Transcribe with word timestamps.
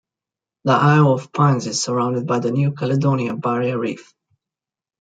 The 0.63 0.71
Isle 0.71 1.13
of 1.13 1.31
Pines 1.31 1.67
is 1.67 1.83
surrounded 1.83 2.25
by 2.25 2.39
the 2.39 2.49
New 2.49 2.71
Caledonia 2.71 3.35
Barrier 3.35 3.77
Reef. 3.77 4.15